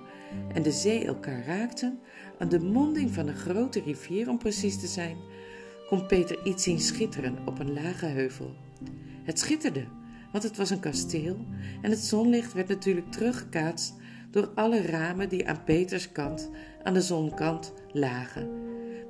en 0.54 0.64
de 0.64 0.72
zee 0.72 1.06
elkaar 1.06 1.46
raakten, 1.46 2.00
aan 2.40 2.50
de 2.50 2.60
monding 2.60 3.12
van 3.12 3.28
een 3.28 3.36
grote 3.36 3.82
rivier 3.82 4.30
om 4.30 4.38
precies 4.38 4.80
te 4.80 4.88
zijn, 4.88 5.18
kon 5.88 6.06
Peter 6.06 6.46
iets 6.46 6.64
zien 6.64 6.80
schitteren 6.80 7.38
op 7.46 7.60
een 7.60 7.74
lage 7.74 8.06
heuvel. 8.06 8.56
Het 9.24 9.40
schitterde, 9.40 9.86
want 10.32 10.44
het 10.44 10.58
was 10.58 10.70
een 10.70 10.80
kasteel 10.80 11.46
en 11.82 11.90
het 11.90 12.00
zonlicht 12.00 12.54
werd 12.54 12.68
natuurlijk 12.68 13.12
teruggekaatst 13.12 13.94
door 14.32 14.52
alle 14.56 14.82
ramen 14.82 15.30
die 15.30 15.48
aan 15.48 15.64
Peters 15.64 16.12
kant, 16.12 16.50
aan 16.84 16.94
de 16.94 17.02
zonkant, 17.02 17.74
lagen. 17.92 18.50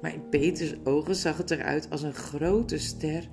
Maar 0.02 0.14
in 0.14 0.30
Peters 0.30 0.74
ogen 0.84 1.16
zag 1.16 1.38
het 1.38 1.52
eruit 1.52 1.90
als 1.90 2.02
een 2.02 2.14
grote 2.14 2.78
ster 2.78 3.28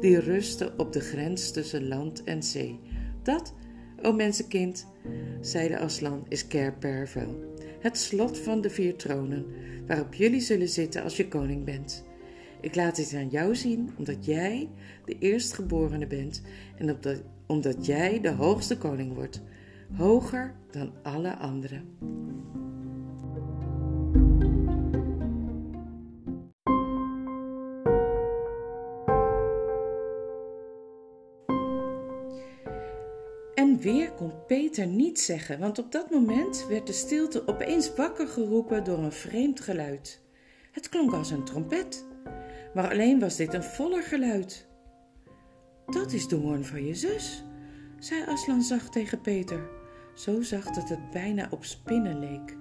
die 0.00 0.20
rustte 0.20 0.72
op 0.76 0.92
de 0.92 1.00
grens 1.00 1.50
tussen 1.50 1.88
land 1.88 2.24
en 2.24 2.42
zee. 2.42 2.80
Dat, 3.22 3.54
o 4.02 4.12
mensenkind, 4.12 4.86
zei 5.40 5.68
de 5.68 5.78
Aslan, 5.78 6.26
is 6.28 6.46
Kerpervel, 6.46 7.56
het 7.80 7.98
slot 7.98 8.38
van 8.38 8.60
de 8.60 8.70
vier 8.70 8.96
tronen, 8.96 9.46
waarop 9.86 10.14
jullie 10.14 10.40
zullen 10.40 10.68
zitten 10.68 11.02
als 11.02 11.16
je 11.16 11.28
koning 11.28 11.64
bent. 11.64 12.04
Ik 12.60 12.74
laat 12.74 12.96
dit 12.96 13.14
aan 13.14 13.28
jou 13.28 13.56
zien, 13.56 13.90
omdat 13.98 14.24
jij 14.24 14.68
de 15.04 15.18
eerstgeborene 15.18 16.06
bent 16.06 16.42
en 16.76 16.98
omdat 17.46 17.86
jij 17.86 18.20
de 18.20 18.30
hoogste 18.30 18.78
koning 18.78 19.14
wordt 19.14 19.42
hoger 19.96 20.54
dan 20.70 20.92
alle 21.02 21.36
anderen. 21.36 21.96
En 33.54 33.80
weer 33.80 34.12
kon 34.12 34.32
Peter 34.46 34.86
niets 34.86 35.24
zeggen, 35.24 35.58
want 35.58 35.78
op 35.78 35.92
dat 35.92 36.10
moment 36.10 36.66
werd 36.68 36.86
de 36.86 36.92
stilte 36.92 37.46
opeens 37.46 37.94
wakker 37.94 38.28
geroepen 38.28 38.84
door 38.84 38.98
een 38.98 39.12
vreemd 39.12 39.60
geluid. 39.60 40.20
Het 40.72 40.88
klonk 40.88 41.12
als 41.12 41.30
een 41.30 41.44
trompet, 41.44 42.04
maar 42.74 42.90
alleen 42.90 43.20
was 43.20 43.36
dit 43.36 43.54
een 43.54 43.62
voller 43.62 44.02
geluid. 44.02 44.66
Dat 45.86 46.12
is 46.12 46.28
de 46.28 46.36
hoorn 46.36 46.64
van 46.64 46.84
je 46.84 46.94
zus, 46.94 47.44
zei 47.98 48.24
Aslan 48.26 48.62
zacht 48.62 48.92
tegen 48.92 49.20
Peter 49.20 49.77
zo 50.18 50.42
zacht 50.42 50.74
dat 50.74 50.88
het 50.88 51.10
bijna 51.10 51.46
op 51.50 51.64
spinnen 51.64 52.18
leek. 52.18 52.56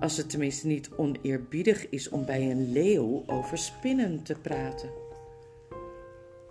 Als 0.00 0.16
het 0.16 0.30
tenminste 0.30 0.66
niet 0.66 0.90
oneerbiedig 0.96 1.88
is 1.88 2.08
om 2.08 2.24
bij 2.24 2.50
een 2.50 2.72
leeuw 2.72 3.22
over 3.26 3.58
spinnen 3.58 4.22
te 4.22 4.34
praten. 4.34 4.90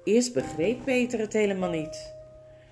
Eerst 0.04 0.34
begreep 0.34 0.84
Peter 0.84 1.20
het 1.20 1.34
helemaal 1.34 1.70
niet. 1.70 2.14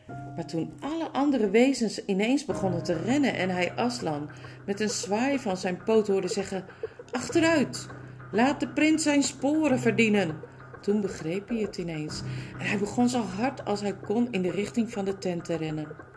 Maar 0.08 0.46
toen 0.46 0.74
alle 0.80 1.10
andere 1.10 1.50
wezens 1.50 2.06
ineens 2.06 2.46
begonnen 2.46 2.84
te 2.84 2.94
rennen 2.94 3.34
en 3.34 3.50
hij 3.50 3.74
Aslan 3.74 4.30
met 4.66 4.80
een 4.80 4.90
zwaai 4.90 5.40
van 5.40 5.58
zijn 5.58 5.84
poot 5.84 6.08
hoorde 6.08 6.28
zeggen: 6.28 6.66
Achteruit, 7.12 7.88
laat 8.32 8.60
de 8.60 8.68
prins 8.68 9.04
zijn 9.04 9.24
sporen 9.24 9.80
verdienen. 9.80 10.40
Toen 10.82 11.02
begreep 11.02 11.50
hij 11.50 11.58
het 11.58 11.78
ineens 11.78 12.22
en 12.60 12.66
hij 12.66 12.78
begon 12.78 13.10
zo 13.10 13.22
hard 13.22 13.66
als 13.66 13.82
hij 13.82 13.96
kon 13.96 14.28
in 14.32 14.42
de 14.42 14.52
richting 14.52 14.92
van 14.92 15.06
de 15.06 15.18
tent 15.18 15.46
te 15.46 15.56
rennen. 15.56 16.09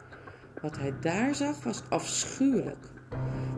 Wat 0.62 0.78
hij 0.78 0.92
daar 1.00 1.34
zag 1.34 1.64
was 1.64 1.82
afschuwelijk. 1.88 2.90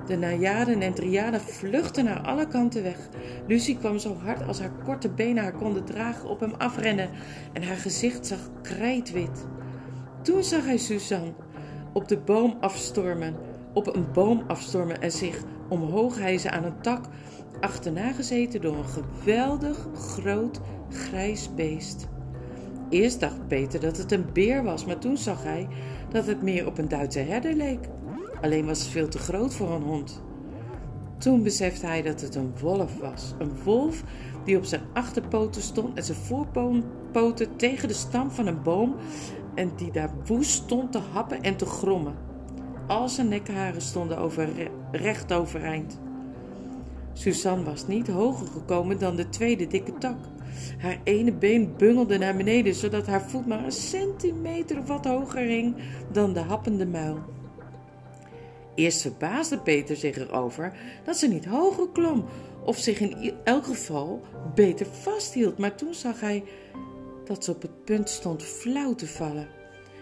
De 0.07 0.17
najaden 0.17 0.81
en 0.81 0.95
triaden 0.95 1.41
vluchtten 1.41 2.05
naar 2.05 2.21
alle 2.21 2.49
kanten 2.49 2.83
weg. 2.83 3.09
Lucie 3.47 3.79
kwam 3.79 3.99
zo 3.99 4.17
hard 4.17 4.47
als 4.47 4.61
haar 4.61 4.73
korte 4.85 5.09
benen 5.09 5.43
haar 5.43 5.53
konden 5.53 5.85
dragen 5.85 6.29
op 6.29 6.41
hem 6.41 6.55
afrennen 6.59 7.09
en 7.53 7.63
haar 7.63 7.77
gezicht 7.77 8.27
zag 8.27 8.51
krijtwit. 8.63 9.47
Toen 10.23 10.45
zag 10.45 10.65
hij 10.65 10.77
Suzanne 10.77 11.33
op 11.93 12.09
de 12.09 12.19
boom 12.19 12.57
afstormen, 12.61 13.37
op 13.73 13.95
een 13.95 14.13
boom 14.13 14.43
afstormen 14.47 15.01
en 15.01 15.13
zich 15.13 15.43
omhoog 15.69 16.19
hijzen 16.19 16.53
aan 16.53 16.65
een 16.65 16.81
tak, 16.81 17.05
achterna 17.61 18.13
gezeten 18.13 18.61
door 18.61 18.77
een 18.77 18.89
geweldig 18.89 19.89
groot 19.95 20.61
grijs 20.91 21.55
beest. 21.55 22.09
Eerst 22.89 23.21
dacht 23.21 23.47
Peter 23.47 23.81
dat 23.81 23.97
het 23.97 24.13
een 24.13 24.27
beer 24.33 24.63
was, 24.63 24.85
maar 24.85 24.99
toen 24.99 25.17
zag 25.17 25.43
hij 25.43 25.69
dat 26.15 26.27
het 26.27 26.43
meer 26.43 26.67
op 26.67 26.79
een 26.79 26.89
Duitse 26.89 27.19
herder 27.19 27.55
leek. 27.55 27.89
Alleen 28.43 28.67
was 28.67 28.79
het 28.79 28.89
veel 28.89 29.09
te 29.09 29.19
groot 29.19 29.55
voor 29.55 29.71
een 29.71 29.83
hond. 29.83 30.23
Toen 31.19 31.43
besefte 31.43 31.87
hij 31.87 32.03
dat 32.03 32.21
het 32.21 32.35
een 32.35 32.53
wolf 32.61 32.99
was. 32.99 33.35
Een 33.39 33.63
wolf 33.65 34.03
die 34.45 34.57
op 34.57 34.65
zijn 34.65 34.83
achterpoten 34.93 35.63
stond 35.63 35.97
en 35.97 36.05
zijn 36.05 36.19
voorpoten 36.19 37.57
tegen 37.57 37.89
de 37.89 37.95
stam 37.95 38.31
van 38.31 38.47
een 38.47 38.63
boom 38.63 38.95
en 39.55 39.73
die 39.77 39.93
daar 39.93 40.11
woest 40.27 40.51
stond 40.51 40.93
te 40.93 41.01
happen 41.13 41.43
en 41.43 41.57
te 41.57 41.67
grommen. 41.67 42.15
Al 42.87 43.09
zijn 43.09 43.29
nekharen 43.29 43.83
stonden 43.83 44.19
over, 44.19 44.49
recht 44.93 45.33
overeind. 45.33 46.01
Suzanne 47.13 47.65
was 47.65 47.87
niet 47.87 48.09
hoger 48.09 48.47
gekomen 48.47 48.99
dan 48.99 49.17
de 49.17 49.29
tweede 49.29 49.67
dikke 49.67 49.99
tak. 49.99 50.17
Haar 50.79 51.01
ene 51.05 51.33
been 51.33 51.75
bungelde 51.77 52.19
naar 52.19 52.37
beneden, 52.37 52.75
zodat 52.75 53.07
haar 53.07 53.29
voet 53.29 53.47
maar 53.47 53.65
een 53.65 53.73
centimeter 53.73 54.79
of 54.79 54.87
wat 54.87 55.05
hoger 55.05 55.43
hing 55.43 55.75
dan 56.13 56.33
de 56.33 56.41
happende 56.41 56.87
muil. 56.87 57.19
Eerst 58.75 59.01
verbaasde 59.01 59.59
Peter 59.59 59.97
zich 59.97 60.17
erover 60.17 60.73
dat 61.05 61.17
ze 61.17 61.29
niet 61.29 61.45
hoger 61.45 61.89
klom 61.93 62.25
of 62.65 62.79
zich 62.79 63.01
in 63.01 63.35
elk 63.45 63.65
geval 63.65 64.23
beter 64.55 64.87
vasthield, 64.87 65.59
maar 65.59 65.75
toen 65.75 65.95
zag 65.95 66.21
hij 66.21 66.45
dat 67.25 67.45
ze 67.45 67.51
op 67.51 67.63
het 67.63 67.85
punt 67.85 68.09
stond 68.09 68.43
flauw 68.43 68.95
te 68.95 69.07
vallen. 69.07 69.49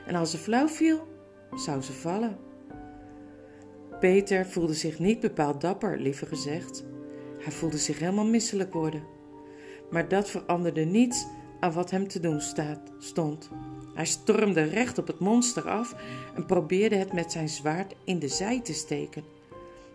En 0.06 0.14
als 0.14 0.30
ze 0.30 0.38
flauw 0.38 0.68
viel, 0.68 1.06
zou 1.54 1.82
ze 1.82 1.92
vallen. 1.92 2.36
Peter 4.00 4.46
voelde 4.46 4.74
zich 4.74 4.98
niet 4.98 5.20
bepaald 5.20 5.60
dapper, 5.60 5.98
liever 5.98 6.26
gezegd. 6.26 6.84
Hij 7.38 7.52
voelde 7.52 7.78
zich 7.78 7.98
helemaal 7.98 8.24
misselijk 8.24 8.72
worden. 8.72 9.11
Maar 9.92 10.08
dat 10.08 10.30
veranderde 10.30 10.84
niets 10.84 11.26
aan 11.60 11.72
wat 11.72 11.90
hem 11.90 12.08
te 12.08 12.20
doen 12.20 12.40
staat, 12.40 12.80
stond. 12.98 13.50
Hij 13.94 14.06
stormde 14.06 14.62
recht 14.62 14.98
op 14.98 15.06
het 15.06 15.18
monster 15.18 15.68
af 15.68 15.94
en 16.34 16.46
probeerde 16.46 16.96
het 16.96 17.12
met 17.12 17.32
zijn 17.32 17.48
zwaard 17.48 17.94
in 18.04 18.18
de 18.18 18.28
zij 18.28 18.60
te 18.60 18.72
steken. 18.72 19.24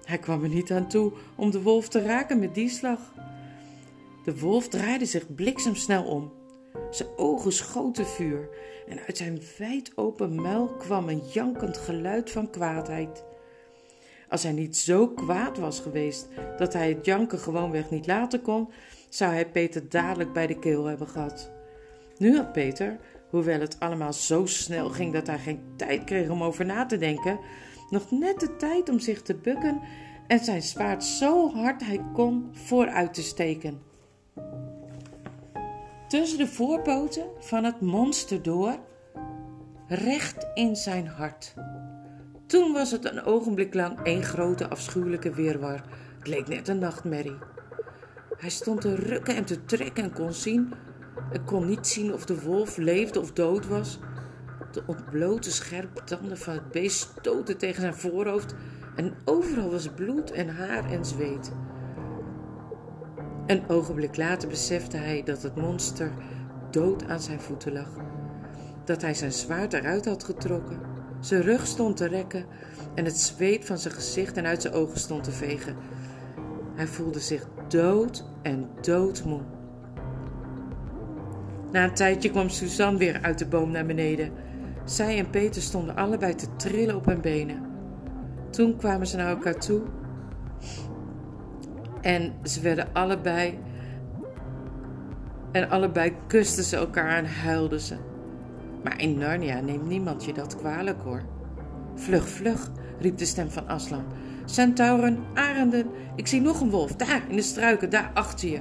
Hij 0.03 0.17
kwam 0.17 0.43
er 0.43 0.49
niet 0.49 0.71
aan 0.71 0.87
toe 0.87 1.11
om 1.35 1.51
de 1.51 1.61
wolf 1.61 1.89
te 1.89 2.01
raken 2.01 2.39
met 2.39 2.55
die 2.55 2.69
slag. 2.69 2.99
De 4.23 4.39
wolf 4.39 4.67
draaide 4.67 5.05
zich 5.05 5.35
bliksemsnel 5.35 6.03
om. 6.03 6.31
Zijn 6.91 7.09
ogen 7.15 7.51
schoten 7.51 8.05
vuur 8.05 8.49
en 8.87 8.99
uit 9.07 9.17
zijn 9.17 9.41
wijd 9.57 9.91
open 9.95 10.41
muil 10.41 10.67
kwam 10.67 11.09
een 11.09 11.23
jankend 11.33 11.77
geluid 11.77 12.31
van 12.31 12.49
kwaadheid. 12.49 13.23
Als 14.29 14.43
hij 14.43 14.51
niet 14.51 14.77
zo 14.77 15.07
kwaad 15.07 15.57
was 15.57 15.79
geweest 15.79 16.27
dat 16.57 16.73
hij 16.73 16.89
het 16.89 17.05
janken 17.05 17.39
gewoonweg 17.39 17.89
niet 17.89 18.07
laten 18.07 18.41
kon, 18.41 18.69
zou 19.09 19.33
hij 19.33 19.49
Peter 19.49 19.89
dadelijk 19.89 20.33
bij 20.33 20.47
de 20.47 20.59
keel 20.59 20.85
hebben 20.85 21.07
gehad. 21.07 21.51
Nu 22.17 22.35
had 22.35 22.51
Peter, 22.51 22.97
hoewel 23.29 23.59
het 23.59 23.79
allemaal 23.79 24.13
zo 24.13 24.45
snel 24.45 24.89
ging 24.89 25.13
dat 25.13 25.27
hij 25.27 25.39
geen 25.39 25.61
tijd 25.75 26.03
kreeg 26.03 26.29
om 26.29 26.43
over 26.43 26.65
na 26.65 26.85
te 26.85 26.97
denken, 26.97 27.39
nog 27.89 28.11
net 28.11 28.39
de 28.39 28.55
tijd 28.55 28.89
om 28.89 28.99
zich 28.99 29.21
te 29.21 29.35
bukken 29.35 29.81
en 30.27 30.39
zijn 30.39 30.61
zwaard 30.61 31.03
zo 31.03 31.51
hard 31.51 31.85
hij 31.85 32.01
kon 32.13 32.49
vooruit 32.51 33.13
te 33.13 33.23
steken. 33.23 33.81
Tussen 36.07 36.37
de 36.37 36.47
voorpoten 36.47 37.25
van 37.39 37.63
het 37.63 37.81
monster 37.81 38.41
door, 38.41 38.75
recht 39.87 40.47
in 40.53 40.75
zijn 40.75 41.07
hart. 41.07 41.53
Toen 42.45 42.73
was 42.73 42.91
het 42.91 43.05
een 43.05 43.23
ogenblik 43.23 43.73
lang 43.73 43.99
één 44.03 44.23
grote 44.23 44.69
afschuwelijke 44.69 45.33
weerwar. 45.33 45.83
Het 46.17 46.27
leek 46.27 46.47
net 46.47 46.67
een 46.67 46.79
nachtmerrie. 46.79 47.37
Hij 48.37 48.49
stond 48.49 48.81
te 48.81 48.95
rukken 48.95 49.35
en 49.35 49.45
te 49.45 49.65
trekken 49.65 50.03
en 50.03 50.13
kon 50.13 50.33
zien. 50.33 50.73
Ik 51.31 51.41
kon 51.45 51.67
niet 51.67 51.87
zien 51.87 52.13
of 52.13 52.25
de 52.25 52.41
wolf 52.41 52.77
leefde 52.77 53.19
of 53.19 53.31
dood 53.31 53.67
was. 53.67 53.99
De 54.71 54.83
ontblote 54.85 55.51
scherpe 55.51 56.03
tanden 56.03 56.37
van 56.37 56.53
het 56.53 56.71
beest 56.71 57.11
stoten 57.19 57.57
tegen 57.57 57.81
zijn 57.81 57.95
voorhoofd 57.95 58.53
en 58.95 59.13
overal 59.25 59.71
was 59.71 59.89
bloed 59.95 60.31
en 60.31 60.49
haar 60.49 60.91
en 60.91 61.05
zweet. 61.05 61.51
Een 63.47 63.69
ogenblik 63.69 64.17
later 64.17 64.49
besefte 64.49 64.97
hij 64.97 65.23
dat 65.23 65.43
het 65.43 65.55
monster 65.55 66.11
dood 66.71 67.07
aan 67.07 67.21
zijn 67.21 67.41
voeten 67.41 67.73
lag. 67.73 67.89
Dat 68.85 69.01
hij 69.01 69.13
zijn 69.13 69.31
zwaard 69.31 69.73
eruit 69.73 70.05
had 70.05 70.23
getrokken, 70.23 70.79
zijn 71.19 71.41
rug 71.41 71.67
stond 71.67 71.97
te 71.97 72.07
rekken 72.07 72.45
en 72.95 73.05
het 73.05 73.19
zweet 73.19 73.65
van 73.65 73.77
zijn 73.77 73.93
gezicht 73.93 74.37
en 74.37 74.45
uit 74.45 74.61
zijn 74.61 74.73
ogen 74.73 74.99
stond 74.99 75.23
te 75.23 75.31
vegen. 75.31 75.75
Hij 76.77 76.87
voelde 76.87 77.19
zich 77.19 77.47
dood 77.67 78.25
en 78.41 78.69
doodmoe. 78.81 79.41
Na 81.71 81.83
een 81.83 81.93
tijdje 81.93 82.29
kwam 82.29 82.49
Suzanne 82.49 82.97
weer 82.97 83.21
uit 83.21 83.39
de 83.39 83.47
boom 83.47 83.71
naar 83.71 83.85
beneden. 83.85 84.31
Zij 84.85 85.17
en 85.17 85.29
Peter 85.29 85.61
stonden 85.61 85.95
allebei 85.95 86.35
te 86.35 86.55
trillen 86.55 86.95
op 86.95 87.05
hun 87.05 87.21
benen. 87.21 87.65
Toen 88.49 88.77
kwamen 88.77 89.07
ze 89.07 89.17
naar 89.17 89.29
elkaar 89.29 89.55
toe 89.59 89.81
en 92.01 92.33
ze 92.43 92.61
werden 92.61 92.87
allebei. 92.93 93.59
En 95.51 95.69
allebei 95.69 96.13
kusten 96.27 96.63
ze 96.63 96.75
elkaar 96.75 97.17
en 97.17 97.25
huilden 97.25 97.81
ze. 97.81 97.95
Maar 98.83 99.01
in 99.01 99.17
Narnia 99.17 99.59
neemt 99.59 99.87
niemand 99.87 100.25
je 100.25 100.33
dat 100.33 100.55
kwalijk 100.55 101.01
hoor. 101.01 101.21
Vlug, 101.95 102.27
vlug, 102.29 102.71
riep 102.99 103.17
de 103.17 103.25
stem 103.25 103.49
van 103.49 103.67
Aslan. 103.67 104.05
Centauren, 104.49 105.23
arenden, 105.33 105.87
ik 106.15 106.27
zie 106.27 106.41
nog 106.41 106.61
een 106.61 106.69
wolf, 106.69 106.95
daar 106.95 107.23
in 107.29 107.35
de 107.35 107.41
struiken, 107.41 107.89
daar 107.89 108.11
achter 108.13 108.49
je. 108.49 108.59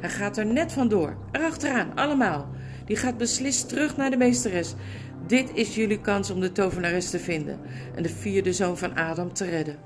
Hij 0.00 0.10
gaat 0.10 0.36
er 0.36 0.46
net 0.46 0.72
vandoor, 0.72 1.16
erachteraan, 1.32 1.96
allemaal. 1.96 2.48
Die 2.84 2.96
gaat 2.96 3.16
beslist 3.16 3.68
terug 3.68 3.96
naar 3.96 4.10
de 4.10 4.16
meesteres. 4.16 4.74
Dit 5.26 5.50
is 5.54 5.74
jullie 5.74 6.00
kans 6.00 6.30
om 6.30 6.40
de 6.40 6.52
tovenares 6.52 7.10
te 7.10 7.18
vinden 7.18 7.60
en 7.94 8.02
de 8.02 8.08
vierde 8.08 8.52
zoon 8.52 8.78
van 8.78 8.96
Adam 8.96 9.32
te 9.32 9.44
redden. 9.44 9.76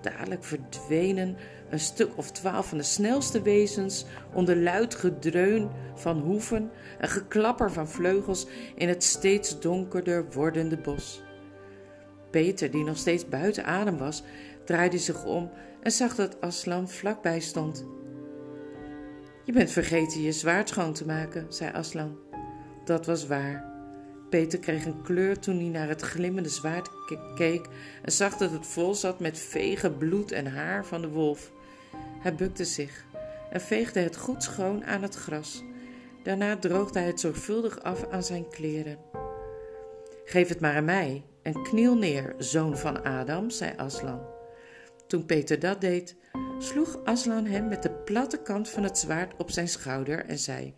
Dadelijk 0.00 0.44
verdwenen 0.44 1.36
een 1.70 1.80
stuk 1.80 2.10
of 2.16 2.30
twaalf 2.30 2.68
van 2.68 2.78
de 2.78 2.84
snelste 2.84 3.42
wezens 3.42 4.04
onder 4.32 4.56
luid 4.56 4.94
gedreun 4.94 5.70
van 5.94 6.18
hoeven 6.18 6.70
en 6.98 7.08
geklapper 7.08 7.72
van 7.72 7.88
vleugels 7.88 8.46
in 8.74 8.88
het 8.88 9.04
steeds 9.04 9.60
donkerder 9.60 10.26
wordende 10.32 10.76
bos. 10.76 11.23
Peter, 12.34 12.70
die 12.70 12.84
nog 12.84 12.96
steeds 12.96 13.28
buiten 13.28 13.64
adem 13.64 13.98
was, 13.98 14.22
draaide 14.64 14.98
zich 14.98 15.24
om 15.24 15.50
en 15.82 15.90
zag 15.90 16.14
dat 16.14 16.40
Aslan 16.40 16.88
vlakbij 16.88 17.40
stond. 17.40 17.86
Je 19.44 19.52
bent 19.52 19.70
vergeten 19.70 20.22
je 20.22 20.32
zwaard 20.32 20.68
schoon 20.68 20.92
te 20.92 21.06
maken, 21.06 21.46
zei 21.48 21.72
Aslan. 21.72 22.18
Dat 22.84 23.06
was 23.06 23.26
waar. 23.26 23.72
Peter 24.30 24.58
kreeg 24.58 24.84
een 24.84 25.02
kleur 25.02 25.38
toen 25.38 25.56
hij 25.58 25.68
naar 25.68 25.88
het 25.88 26.00
glimmende 26.00 26.48
zwaard 26.48 26.88
keek 27.34 27.68
en 28.02 28.12
zag 28.12 28.36
dat 28.36 28.50
het 28.50 28.66
vol 28.66 28.94
zat 28.94 29.20
met 29.20 29.38
vegen 29.38 29.98
bloed 29.98 30.32
en 30.32 30.46
haar 30.46 30.86
van 30.86 31.00
de 31.00 31.08
wolf. 31.08 31.52
Hij 32.20 32.34
bukte 32.34 32.64
zich 32.64 33.04
en 33.50 33.60
veegde 33.60 34.00
het 34.00 34.16
goed 34.16 34.42
schoon 34.42 34.84
aan 34.84 35.02
het 35.02 35.14
gras. 35.14 35.62
Daarna 36.22 36.56
droogde 36.56 36.98
hij 36.98 37.08
het 37.08 37.20
zorgvuldig 37.20 37.82
af 37.82 38.06
aan 38.10 38.24
zijn 38.24 38.48
kleren. 38.48 38.98
Geef 40.24 40.48
het 40.48 40.60
maar 40.60 40.76
aan 40.76 40.84
mij 40.84 41.24
en 41.44 41.62
kniel 41.62 41.96
neer, 41.96 42.34
zoon 42.38 42.78
van 42.78 43.04
Adam, 43.04 43.50
zei 43.50 43.72
Aslan. 43.76 44.20
Toen 45.06 45.26
Peter 45.26 45.58
dat 45.58 45.80
deed, 45.80 46.16
sloeg 46.58 46.98
Aslan 47.04 47.46
hem 47.46 47.68
met 47.68 47.82
de 47.82 47.90
platte 47.90 48.42
kant 48.42 48.68
van 48.68 48.82
het 48.82 48.98
zwaard 48.98 49.32
op 49.38 49.50
zijn 49.50 49.68
schouder 49.68 50.24
en 50.24 50.38
zei: 50.38 50.74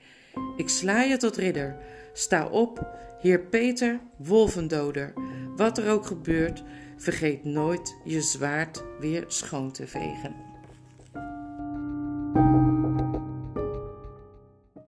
Ik 0.57 0.69
sla 0.69 1.03
je 1.03 1.17
tot 1.17 1.37
ridder. 1.37 1.77
Sta 2.13 2.47
op, 2.47 2.97
heer 3.21 3.41
Peter, 3.41 4.01
wolvendoder. 4.17 5.13
Wat 5.57 5.79
er 5.79 5.91
ook 5.91 6.07
gebeurt, 6.07 6.63
vergeet 6.97 7.45
nooit 7.45 7.97
je 8.05 8.21
zwaard 8.21 8.85
weer 9.01 9.25
schoon 9.27 9.73
te 9.73 9.87
vegen. 9.87 10.47